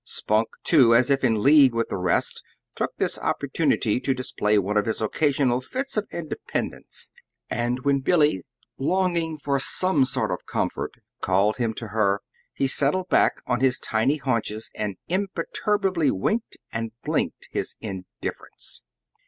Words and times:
Spunk, 0.03 0.47
too, 0.63 0.95
as 0.95 1.11
if 1.11 1.23
in 1.23 1.43
league 1.43 1.75
with 1.75 1.89
the 1.89 1.95
rest, 1.95 2.41
took 2.73 2.97
this 2.97 3.19
opportunity 3.19 3.99
to 3.99 4.15
display 4.15 4.57
one 4.57 4.75
of 4.75 4.87
his 4.87 4.99
occasional 4.99 5.61
fits 5.61 5.95
of 5.95 6.07
independence; 6.11 7.11
and 7.51 7.81
when 7.81 7.99
Billy, 7.99 8.43
longing 8.79 9.37
for 9.37 9.59
some 9.59 10.03
sort 10.05 10.31
of 10.31 10.47
comfort, 10.47 10.93
called 11.21 11.57
him 11.57 11.75
to 11.75 11.89
her, 11.89 12.21
he 12.55 12.65
settled 12.65 13.09
back 13.09 13.33
on 13.45 13.59
his 13.59 13.77
tiny 13.77 14.17
haunches 14.17 14.71
and 14.73 14.97
imperturbably 15.07 16.09
winked 16.09 16.57
and 16.73 16.93
blinked 17.03 17.47
his 17.51 17.75
indifference. 17.79 18.81